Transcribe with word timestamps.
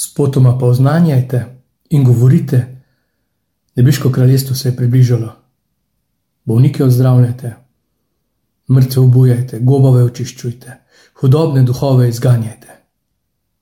spotoma 0.00 0.58
pa 0.58 0.66
oznanjajte 0.66 1.44
in 1.90 2.04
govorite, 2.04 2.82
nebeško 3.76 4.10
kraljestvo 4.12 4.56
se 4.56 4.68
je 4.68 4.76
približalo. 4.76 5.32
Bolnike 6.44 6.84
ozdravljajte, 6.84 7.54
mrtve 8.70 9.02
obujajte, 9.02 9.58
gobove 9.60 10.04
očiščujte, 10.04 10.78
hudobne 11.20 11.62
duhove 11.62 12.08
izganjajte. 12.08 12.68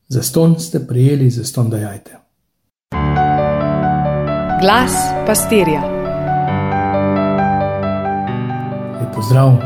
Zaston 0.08 0.60
ste 0.60 0.86
prijeli, 0.86 1.30
zaston 1.30 1.70
dajajte. 1.70 2.16
Glas 4.62 4.94
pastirja. 5.26 5.82
Lepo 9.00 9.22
zdrav, 9.22 9.56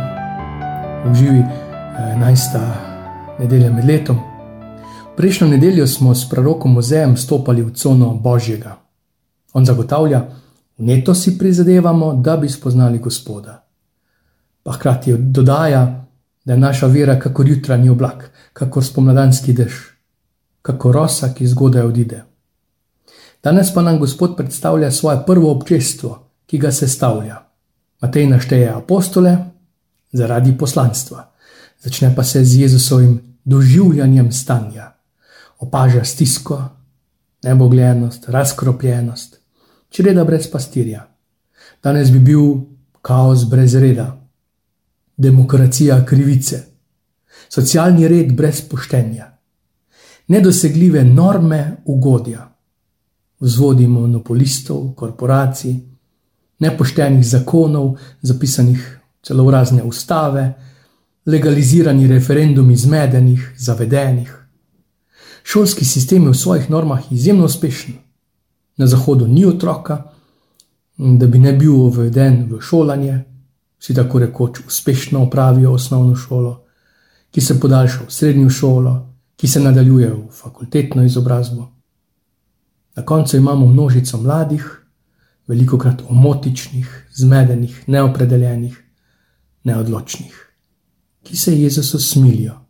uživi 1.10 1.44
11. 1.98 2.60
nedelja 3.38 3.72
med 3.72 3.84
letom. 3.84 4.31
Prejšnjo 5.16 5.48
nedeljo 5.48 5.86
smo 5.86 6.14
s 6.14 6.28
prorokom 6.28 6.72
Mozejem 6.72 7.16
stopali 7.16 7.62
v 7.62 7.72
cono 7.74 8.14
Božjega. 8.14 8.76
On 9.52 9.66
zagotavlja, 9.66 10.22
neto 10.78 11.14
si 11.14 11.38
prizadevamo, 11.38 12.14
da 12.14 12.36
bi 12.36 12.48
spoznali 12.48 12.98
Gospoda. 12.98 13.64
Pa 14.62 14.72
hkrati 14.72 15.14
dodaja, 15.18 16.06
da 16.44 16.52
je 16.52 16.58
naša 16.58 16.86
vera 16.86 17.18
kakor 17.18 17.48
jutranji 17.48 17.90
oblak, 17.90 18.30
kakor 18.52 18.84
spomladanski 18.84 19.52
dež, 19.52 19.72
kakor 20.62 20.94
rosa, 20.94 21.34
ki 21.34 21.46
zgodaj 21.46 21.82
odide. 21.82 22.22
Danes 23.42 23.74
pa 23.74 23.82
nam 23.82 23.98
Gospod 23.98 24.36
predstavlja 24.36 24.90
svoje 24.90 25.18
prvo 25.26 25.50
občestvo, 25.52 26.18
ki 26.46 26.58
ga 26.58 26.72
sestavlja. 26.72 27.36
Matej 28.00 28.26
našteje 28.26 28.72
apostole 28.72 29.36
zaradi 30.12 30.56
poslanstva, 30.58 31.30
začne 31.84 32.14
pa 32.16 32.24
se 32.24 32.44
z 32.44 32.60
Jezusovim 32.60 33.20
doživljanjem 33.44 34.32
stanja. 34.32 34.91
Opaža 35.62 36.04
stisko, 36.04 36.58
nebogljenost, 37.42 38.28
razkropljenost, 38.28 39.38
čreda 39.90 40.24
brez 40.24 40.50
pastirja. 40.50 41.06
Danes 41.82 42.10
bi 42.10 42.18
bil 42.18 42.42
kaos 43.02 43.44
brez 43.50 43.74
reda, 43.74 44.08
demokracija 45.16 46.04
krivice, 46.06 46.62
socialni 47.48 48.08
red 48.08 48.32
brez 48.34 48.62
poštenja, 48.68 49.28
nedosegljive 50.28 51.04
norme 51.04 51.76
ugodja, 51.84 52.48
vzvodi 53.40 53.86
monopolistov, 53.86 54.94
korporacij, 54.94 55.74
nepoštenih 56.58 57.26
zakonov, 57.26 57.96
zapisanih 58.22 58.98
celo 59.22 59.46
v 59.46 59.50
razne 59.50 59.82
ustave, 59.82 60.52
legalizirani 61.26 62.06
referendumi 62.06 62.76
zmedenih, 62.76 63.54
zavedenih. 63.58 64.41
Šolski 65.44 65.84
sistem 65.84 66.22
je 66.22 66.30
v 66.30 66.34
svojih 66.34 66.70
normah 66.70 67.12
izjemno 67.12 67.44
uspešen. 67.44 67.94
Na 68.76 68.86
zahodu 68.86 69.26
ni 69.26 69.46
otroka, 69.46 70.02
da 70.96 71.26
bi 71.26 71.38
ne 71.38 71.52
bil 71.52 71.74
uveden 71.74 72.46
v 72.50 72.60
šolanje, 72.60 73.24
vsi 73.78 73.94
tako 73.94 74.18
rekoč 74.18 74.60
uspešno 74.66 75.22
opravijo 75.22 75.72
osnovno 75.72 76.16
šolo, 76.16 76.64
ki 77.30 77.40
se 77.40 77.60
podaljša 77.60 78.06
v 78.06 78.12
srednjo 78.12 78.50
šolo, 78.50 78.94
ki 79.36 79.48
se 79.48 79.60
nadaljuje 79.60 80.10
v 80.10 80.28
fakultetno 80.30 81.04
izobrazbo. 81.04 81.68
Na 82.96 83.04
koncu 83.04 83.36
imamo 83.36 83.66
množico 83.66 84.18
mladih, 84.18 84.82
veliko 85.46 85.78
krat 85.78 86.02
omotičnih, 86.08 87.08
zmedenih, 87.14 87.84
neopredeljenih, 87.86 88.76
neodločnih, 89.64 90.34
ki 91.22 91.36
se 91.36 91.60
Jezusu 91.60 91.98
smilijo. 91.98 92.61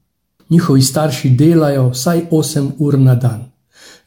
Njihovi 0.52 0.82
starši 0.82 1.30
delajo 1.30 1.88
vsaj 1.88 2.26
8 2.30 2.70
ur 2.78 2.98
na 2.98 3.14
dan, 3.14 3.44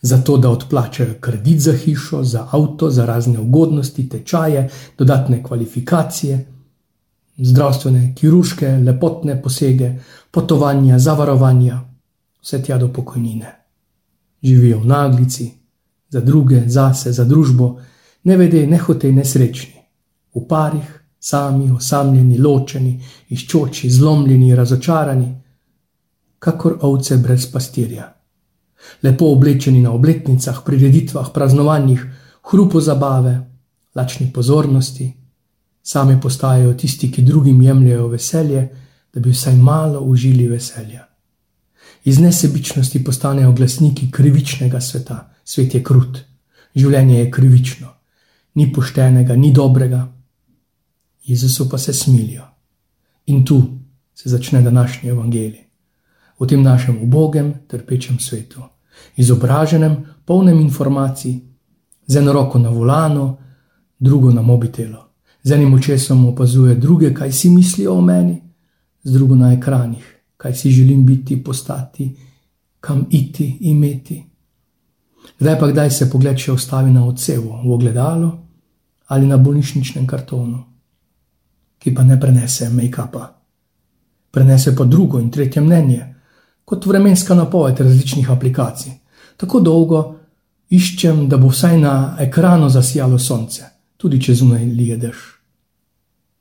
zato 0.02 0.38
da 0.38 0.50
odplačajo 0.50 1.14
kredit 1.20 1.60
za 1.60 1.74
hišo, 1.74 2.24
za 2.24 2.48
avto, 2.52 2.90
za 2.90 3.06
razne 3.06 3.40
ugodnosti, 3.40 4.10
tečaje, 4.10 4.70
dodatne 4.98 5.44
kvalifikacije, 5.44 6.46
zdravstvene, 7.38 8.14
kirurške, 8.16 8.68
lepotne 8.68 9.42
posege, 9.42 9.94
potovanja, 10.32 11.00
zavarovanja, 11.00 11.80
vse 12.42 12.62
tja 12.64 12.78
do 12.78 12.92
pokojnine. 12.94 13.56
Živijo 14.44 14.80
v 14.80 14.86
naglici, 14.86 15.52
za 16.10 16.22
druge, 16.22 16.62
zase, 16.68 17.12
za 17.12 17.26
družbo, 17.26 17.80
ne 18.24 18.38
vede, 18.38 18.68
ne 18.68 18.78
hote, 18.78 19.12
nesrečni, 19.12 19.82
v 20.36 20.46
parih, 20.48 20.94
sami, 21.20 21.72
osamljeni, 21.72 22.38
ločeni, 22.38 23.00
iščoči, 23.30 23.90
zlomljeni, 23.90 24.56
razočarani, 24.56 25.45
kakor 26.40 26.78
ovce 26.82 27.18
brez 27.18 27.52
pastirja. 27.52 28.14
Lepo 29.04 29.26
oblečeni 29.26 29.82
na 29.82 29.92
obletnicah, 29.92 30.62
prireditvah, 30.66 31.32
praznovanjih, 31.34 32.06
hrupo 32.52 32.82
zabave, 32.82 33.40
lačni 33.96 34.34
pozornosti, 34.34 35.14
sami 35.84 36.22
postajajo 36.22 36.74
tisti, 36.74 37.12
ki 37.12 37.22
drugim 37.22 37.62
jemljajo 37.62 38.08
veselje, 38.08 38.70
da 39.14 39.20
bi 39.20 39.30
vsaj 39.30 39.56
malo 39.56 40.00
užili 40.00 40.48
veselja. 40.48 41.06
Iz 42.04 42.20
nesebičnosti 42.20 43.04
postanejo 43.04 43.52
glasniki 43.52 44.12
krivičnega 44.12 44.82
sveta, 44.82 45.32
svet 45.44 45.74
je 45.76 45.84
krut, 45.84 46.20
življenje 46.76 47.20
je 47.20 47.32
krivično, 47.32 47.88
ni 48.56 48.72
poštenega, 48.74 49.36
ni 49.36 49.54
dobrega. 49.54 50.06
Jezusu 51.26 51.70
pa 51.70 51.78
se 51.78 51.94
smilijo. 51.94 52.44
In 53.26 53.46
tu 53.46 53.62
se 54.14 54.30
začne 54.30 54.62
današnji 54.62 55.10
evangelij. 55.10 55.65
V 56.40 56.48
tem 56.48 56.64
našem 56.64 57.02
ubogem, 57.02 57.54
trpečem 57.68 58.20
svetu, 58.20 58.62
izobraženem, 59.16 60.06
polnem 60.26 60.60
informacij, 60.60 61.40
z 62.08 62.16
eno 62.16 62.34
roko 62.34 62.60
na 62.60 62.70
volano, 62.70 63.38
drugo 64.00 64.32
na 64.32 64.42
mobitelu 64.42 65.06
z 65.46 65.52
enim 65.52 65.74
očesom 65.74 66.26
opazuje 66.26 66.76
druge, 66.76 67.14
kaj 67.14 67.32
si 67.32 67.50
mislijo 67.50 67.94
o 67.94 68.02
meni, 68.02 68.42
z 69.04 69.12
drugo 69.12 69.36
na 69.36 69.54
ekranih, 69.54 70.22
kaj 70.38 70.54
si 70.54 70.72
želim 70.72 71.06
biti, 71.06 71.44
postati, 71.44 72.16
kam 72.80 73.06
iti, 73.10 73.58
imeti. 73.62 74.24
Kdaj 75.40 75.60
pa 75.60 75.68
kdaj 75.68 75.92
se 75.92 76.10
pogled 76.10 76.38
še 76.38 76.52
ustavi 76.52 76.92
na 76.92 77.06
odsevu, 77.06 77.62
v 77.64 77.72
ogledalo 77.72 78.32
ali 79.08 79.28
na 79.28 79.38
bolnišničnem 79.38 80.08
kartonu, 80.08 80.64
ki 81.78 81.94
pa 81.94 82.04
ne 82.04 82.18
prenese 82.20 82.70
make-upa. 82.70 83.28
Prenese 84.32 84.76
pa 84.76 84.84
drugo 84.84 85.20
in 85.20 85.30
tretje 85.30 85.62
mnenje, 85.62 86.15
kot 86.66 86.86
vremenska 86.86 87.36
napoved 87.36 87.80
različnih 87.80 88.32
aplikacij. 88.32 88.92
Tako 89.38 89.60
dolgo 89.60 90.02
iščem, 90.70 91.28
da 91.30 91.38
bo 91.38 91.48
vsaj 91.54 91.78
na 91.78 91.96
ekranu 92.20 92.70
zasijalo 92.70 93.20
sonce, 93.20 93.64
tudi 93.98 94.22
če 94.22 94.34
zunaj 94.34 94.66
lije 94.66 94.98
dež 94.98 95.36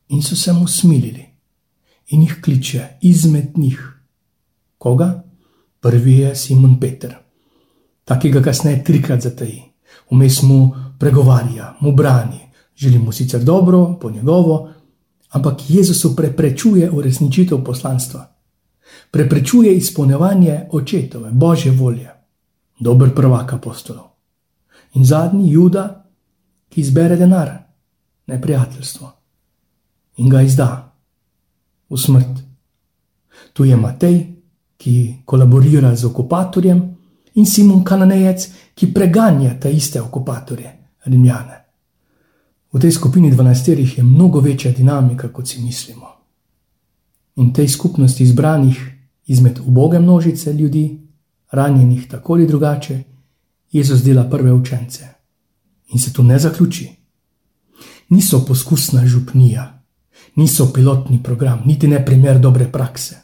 in 0.09 0.23
so 0.23 0.37
se 0.37 0.53
mu 0.53 0.69
smilili. 0.69 1.27
In 2.09 2.23
jih 2.23 2.41
kliče 2.45 2.89
izmed 3.01 3.59
njih. 3.59 4.01
Koga? 4.79 5.23
Prvi 5.81 6.19
je 6.19 6.37
Simon 6.37 6.81
Peter, 6.81 7.15
takega 8.05 8.43
kasneje 8.43 8.85
trikrat 8.85 9.23
zateji, 9.23 9.63
vmes 10.11 10.43
mu 10.43 10.75
pregovarja, 10.99 11.75
mu 11.81 11.93
brani, 11.93 12.41
želi 12.77 12.99
mu 12.99 13.13
sicer 13.13 13.45
dobro, 13.45 13.99
po 14.01 14.11
njegovo, 14.11 14.71
ampak 15.31 15.61
Jezusu 15.69 16.17
preprečuje 16.17 16.91
uresničitev 16.91 17.65
poslanstva, 17.65 18.34
preprečuje 19.11 19.75
izpolnjevanje 19.77 20.69
očetove, 20.73 21.31
božje 21.33 21.73
volje, 21.73 22.11
dober 22.81 23.15
prvak 23.15 23.53
apostolov. 23.53 24.05
In 24.95 25.05
zadnji, 25.05 25.51
Juda, 25.51 26.05
ki 26.69 26.81
izbere 26.81 27.17
denar, 27.17 27.51
neprijateljstvo 28.27 29.13
in 30.17 30.29
ga 30.29 30.43
izda 30.43 30.93
v 31.91 31.99
smrt. 31.99 32.43
Tu 33.53 33.65
je 33.65 33.77
Matej, 33.77 34.35
ki 34.77 35.23
kolaborira 35.25 35.95
z 35.97 36.05
okupatorjem, 36.05 36.95
in 37.35 37.47
Simon 37.47 37.85
Kananejec, 37.85 38.49
ki 38.75 38.93
preganja 38.93 39.55
te 39.61 39.73
iste 39.73 40.01
okupatorje, 40.01 40.71
Rimljane. 41.05 41.65
V 42.73 42.81
tej 42.81 42.93
skupini 42.93 43.31
dvanajsterih 43.31 43.99
je 43.99 44.05
mnogo 44.05 44.41
večja 44.41 44.73
dinamika, 44.73 45.29
kot 45.29 45.49
si 45.49 45.63
mislimo. 45.63 46.09
In 47.37 47.53
tej 47.53 47.69
skupnosti 47.69 48.23
izbranih 48.23 48.94
izmed 49.27 49.61
uboge 49.67 49.99
množice 49.99 50.53
ljudi, 50.53 51.01
ranjenih 51.51 52.09
tako 52.09 52.33
ali 52.33 52.47
drugače, 52.47 53.03
Jezus 53.73 54.03
dela 54.03 54.25
prve 54.31 54.53
učence. 54.53 55.09
In 55.89 55.99
se 55.99 56.13
tu 56.13 56.23
ne 56.23 56.39
zaključi. 56.39 56.91
Niso 58.09 58.45
poskusna 58.47 59.07
župnija, 59.07 59.83
niso 60.37 60.73
pilotni 60.73 61.23
program, 61.23 61.63
niti 61.67 61.89
ne 61.89 62.05
primer 62.05 62.41
dobre 62.41 62.73
prakse. 62.73 63.17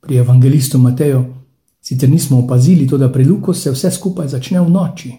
Pri 0.00 0.16
evangelistu 0.16 0.78
Mateju 0.78 1.24
sicer 1.80 2.10
nismo 2.10 2.38
opazili 2.38 2.88
to, 2.88 2.98
da 2.98 3.12
pri 3.12 3.24
Luku 3.24 3.54
se 3.54 3.70
vse 3.70 3.90
skupaj 3.90 4.28
začne 4.28 4.60
v 4.60 4.70
noči, 4.70 5.12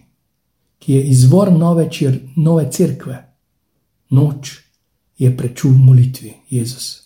ki 0.79 0.94
je 0.94 1.03
izvor 1.03 1.51
nove, 1.51 1.89
čir, 1.91 2.19
nove 2.36 2.71
cerkve. 2.71 3.36
Noč 4.09 4.59
je 5.18 5.38
prečul 5.38 5.71
molitvi 5.71 6.33
Jezus. 6.50 7.02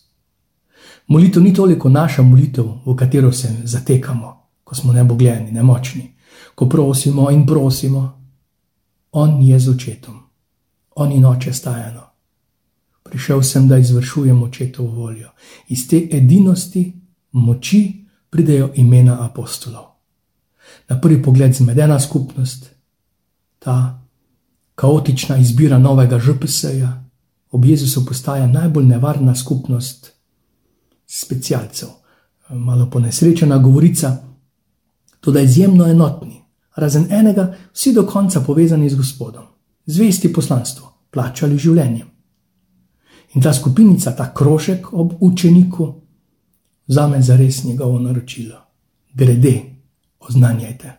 Molitev 1.07 1.43
ni 1.43 1.53
toliko 1.53 1.89
naša 1.89 2.23
molitev, 2.23 2.65
v 2.85 2.95
katero 2.95 3.31
se 3.31 3.55
zatekamo, 3.63 4.43
ko 4.63 4.75
smo 4.75 4.93
nebogljeni, 4.93 5.51
nemočni, 5.51 6.13
ko 6.55 6.69
prosimo 6.69 7.31
in 7.31 7.45
prosimo. 7.47 8.13
On 9.11 9.41
je 9.41 9.59
z 9.59 9.69
očetom, 9.69 10.19
on 10.95 11.11
in 11.11 11.25
oče 11.25 11.53
stajano. 11.53 12.01
Prišel 13.03 13.43
sem, 13.43 13.67
da 13.67 13.77
izvršujem 13.77 14.43
očetovo 14.43 14.91
voljo. 14.91 15.29
Iz 15.67 15.87
te 15.87 16.07
edinosti, 16.11 16.93
moči, 17.31 18.05
pridejo 18.29 18.71
imena 18.75 19.25
apostolov. 19.25 19.85
Na 20.89 21.01
prvi 21.01 21.23
pogled 21.23 21.53
zmedena 21.53 21.99
skupnost, 21.99 22.69
ta 23.59 24.03
kaotična 24.75 25.37
izbira 25.37 25.77
novega 25.77 26.19
župseja, 26.19 27.03
ob 27.51 27.65
Jezusu 27.65 28.05
postaja 28.05 28.47
najbolj 28.47 28.85
nevarna 28.85 29.35
skupnost 29.35 30.16
specialcev. 31.07 31.89
Malo 32.49 32.89
ponesrečena 32.89 33.57
govorica, 33.57 34.17
tudi 35.19 35.43
izjemno 35.43 35.87
enotni, 35.87 36.41
razen 36.75 37.07
enega, 37.11 37.53
vsi 37.73 37.93
do 37.93 38.05
konca 38.05 38.41
povezani 38.41 38.89
z 38.89 38.95
Gospodom, 38.95 39.43
zvesti 39.85 40.33
poslanstvo, 40.33 40.93
plačali 41.11 41.57
življenjem. 41.57 42.07
In 43.35 43.41
ta 43.41 43.53
skupinica, 43.53 44.15
ta 44.15 44.33
krožek 44.33 44.93
ob 44.93 45.13
učeniku, 45.19 45.93
zame 46.87 47.21
za 47.21 47.35
res 47.35 47.63
njegovo 47.63 47.99
naročilo. 47.99 48.61
Grede, 49.13 49.61
oznanjajte. 50.19 50.93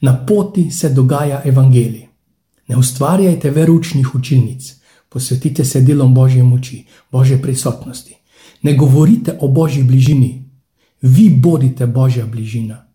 Na 0.00 0.16
poti 0.26 0.70
se 0.70 0.90
dogaja 0.90 1.42
evangelij. 1.44 2.08
Ne 2.68 2.76
ustvarjajte 2.76 3.50
veručnih 3.50 4.14
učilnic, 4.14 4.74
posvetite 5.08 5.64
se 5.64 5.80
delom 5.80 6.14
Božje 6.14 6.42
moči, 6.42 6.86
Božje 7.10 7.42
prisotnosti. 7.42 8.14
Ne 8.62 8.74
govorite 8.74 9.38
o 9.40 9.48
Božji 9.48 9.82
bližini, 9.82 10.50
vi 11.00 11.30
bodite 11.30 11.86
Božja 11.86 12.26
bližina. 12.26 12.86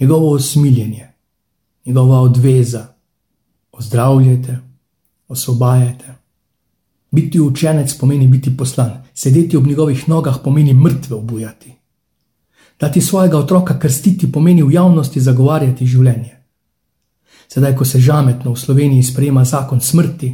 Njegovo 0.00 0.30
usmiljenje, 0.30 1.08
njegova 1.86 2.20
odveza, 2.20 2.86
ozdravljajte, 3.72 4.58
osvobajajte. 5.28 6.14
Biti 7.10 7.40
učenec 7.40 7.98
pomeni 7.98 8.26
biti 8.26 8.56
poslan, 8.56 9.02
sedeti 9.14 9.56
ob 9.56 9.66
njegovih 9.66 10.08
nogah 10.08 10.36
pomeni 10.44 10.74
mrtve 10.74 11.16
obujati. 11.16 11.72
Dati 12.80 13.00
svojega 13.00 13.38
otroka 13.38 13.78
krstiti 13.78 14.32
pomeni 14.32 14.62
v 14.62 14.72
javnosti 14.72 15.20
zagovarjati 15.20 15.86
življenje. 15.86 16.36
Sedaj, 17.48 17.76
ko 17.76 17.84
se 17.84 18.00
žametno 18.00 18.52
v 18.52 18.58
Sloveniji 18.58 19.02
sprejema 19.02 19.44
zakon 19.44 19.80
smrti, 19.80 20.32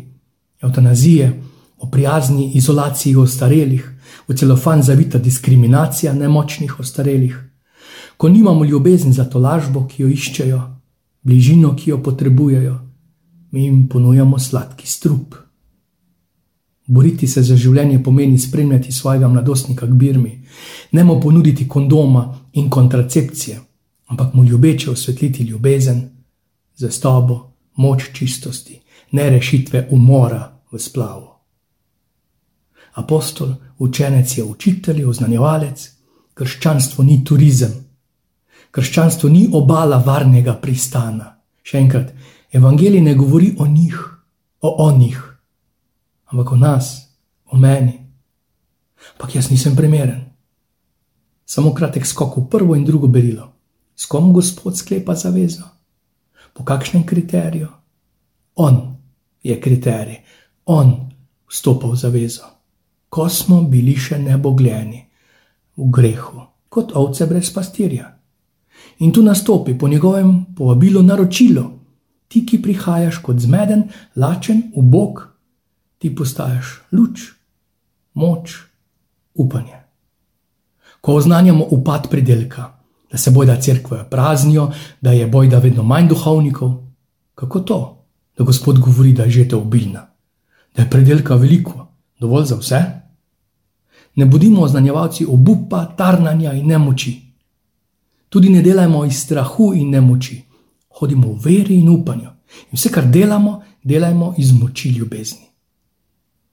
eutanazije, 0.62 1.42
o 1.78 1.86
prijazni 1.90 2.52
izolaciji 2.54 3.16
ostarelih, 3.16 3.97
v 4.28 4.34
celofan 4.34 4.82
zavita 4.82 5.18
diskriminacija 5.18 6.12
nemočnih 6.12 6.80
ostarelih, 6.80 7.38
ko 8.16 8.28
nimamo 8.28 8.64
ljubezni 8.64 9.12
za 9.12 9.24
to 9.24 9.38
lažbo, 9.38 9.86
ki 9.86 10.02
jo 10.02 10.08
iščejo, 10.08 10.60
bližino, 11.22 11.74
ki 11.76 11.90
jo 11.90 12.02
potrebujejo, 12.02 12.78
mi 13.50 13.64
jim 13.64 13.86
ponujamo 13.88 14.38
sladki 14.38 14.86
strup. 14.86 15.34
Boriti 16.86 17.28
se 17.28 17.42
za 17.42 17.56
življenje 17.56 18.02
pomeni 18.02 18.38
spremljati 18.38 18.92
svojega 18.92 19.28
mladostnika 19.28 19.86
k 19.86 19.90
birmi, 19.92 20.34
ne 20.92 21.04
mu 21.04 21.20
ponuditi 21.20 21.68
kondoma 21.68 22.34
in 22.52 22.70
kontracepcije, 22.70 23.60
ampak 24.08 24.34
mu 24.34 24.44
ljubeče 24.44 24.90
osvetliti 24.90 25.44
ljubezen, 25.44 26.02
zvestobo, 26.76 27.40
moč 27.76 28.10
čistosti, 28.12 28.80
ne 29.12 29.30
rešitve 29.30 29.88
umora 29.90 30.60
v 30.72 30.78
splavu. 30.78 31.37
Apostol, 32.98 33.54
učenec 33.78 34.38
je 34.38 34.44
učitelj, 34.44 35.04
oznanjevalec, 35.06 35.84
krščanstvo 36.34 37.04
ni 37.04 37.22
turizem, 37.24 37.72
krščanstvo 38.74 39.30
ni 39.30 39.46
obala 39.52 40.02
varnega 40.02 40.58
pristana. 40.58 41.36
Še 41.62 41.78
enkrat, 41.78 42.12
evangelij 42.52 43.02
ne 43.04 43.14
govori 43.14 43.54
o 43.58 43.66
njih, 43.66 43.98
o 44.60 44.74
onih 44.88 45.28
ampak 46.28 46.52
o 46.52 46.56
nas, 46.56 47.08
o 47.46 47.56
meni. 47.56 48.04
Ampak 49.12 49.34
jaz 49.34 49.50
nisem 49.50 49.76
primeren. 49.76 50.24
Samo 51.44 51.72
kratek 51.74 52.06
skok 52.06 52.36
v 52.36 52.48
prvo 52.48 52.76
in 52.76 52.84
drugo 52.84 53.08
berilo. 53.08 53.52
S 53.96 54.06
kom 54.06 54.32
Gospod 54.32 54.76
sklepa 54.76 55.14
zavezo? 55.14 55.64
Po 56.52 56.64
kakšnem 56.64 57.06
kriteriju? 57.06 57.68
On 58.54 58.96
je 59.42 59.54
kriterij, 59.60 60.20
on 60.66 61.08
vstopa 61.46 61.88
v 61.88 61.96
zavezo. 61.96 62.57
Ko 63.08 63.28
smo 63.28 63.62
bili 63.62 63.96
še 63.96 64.18
nebogljeni, 64.18 65.08
v 65.78 65.90
grehu, 65.90 66.42
kot 66.68 66.92
ovce 66.94 67.26
brez 67.26 67.50
pastirja. 67.54 68.10
In 68.98 69.12
tu 69.12 69.22
nastopi 69.22 69.78
po 69.78 69.88
njegovem 69.88 70.44
povabilu 70.56 71.02
naročilo, 71.02 71.64
ti, 72.28 72.44
ki 72.46 72.62
prihajaš 72.62 73.22
kot 73.22 73.38
zmeden, 73.38 73.88
lačen, 74.16 74.62
ubog, 74.74 75.22
ti 75.98 76.14
postaješ 76.14 76.74
luč, 76.92 77.30
moč, 78.14 78.58
upanje. 79.34 79.78
Ko 81.00 81.14
oznanjamo 81.14 81.66
upad 81.70 82.10
pridelka, 82.10 82.74
da 83.10 83.18
se 83.18 83.30
bojda 83.30 83.56
crkve 83.60 84.04
praznijo, 84.10 84.70
da 85.00 85.12
je 85.12 85.26
bojda 85.26 85.58
vedno 85.58 85.82
manj 85.82 86.08
duhovnikov, 86.08 86.74
kako 87.34 87.60
to, 87.60 87.80
da 88.38 88.44
Gospod 88.44 88.78
govori, 88.78 89.12
da 89.12 89.22
je 89.22 89.30
žete 89.30 89.56
obilna, 89.56 90.06
da 90.76 90.82
je 90.82 90.90
pridelka 90.90 91.34
veliko, 91.34 91.86
dovolj 92.20 92.44
za 92.44 92.56
vse? 92.56 92.97
Ne 94.18 94.26
bodimo 94.26 94.62
oznanjevalci 94.62 95.26
obupa, 95.26 95.84
tarnanja 95.96 96.52
in 96.52 96.66
nemoči. 96.66 97.12
Tudi 98.28 98.50
ne 98.50 98.62
delajmo 98.62 99.04
iz 99.04 99.20
strahu 99.22 99.70
in 99.74 99.90
nemoči, 99.90 100.40
hodimo 100.98 101.32
v 101.32 101.38
veri 101.44 101.78
in 101.78 101.88
upanju. 101.88 102.30
In 102.70 102.74
vse, 102.74 102.90
kar 102.90 103.06
delamo, 103.06 103.62
delajmo 103.82 104.34
iz 104.36 104.52
moči 104.52 104.88
ljubezni. 104.88 105.46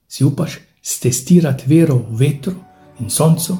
Si 0.08 0.24
upaš 0.24 0.58
testirati 1.02 1.64
vero 1.66 1.98
v 2.10 2.16
vetru 2.16 2.54
in 3.00 3.10
soncu, 3.10 3.56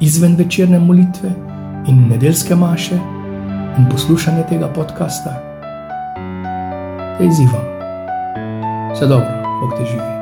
izven 0.00 0.36
večerne 0.36 0.78
molitve 0.78 1.30
in 1.88 2.08
nedeljske 2.08 2.54
maše 2.54 2.96
in 3.78 3.90
poslušanje 3.90 4.44
tega 4.48 4.72
podcasta? 4.72 5.36
Te 7.18 7.26
izzivam. 7.26 7.66
Vse 8.94 9.06
dobro, 9.06 9.60
bog 9.60 9.78
te 9.78 9.84
živi. 9.84 10.17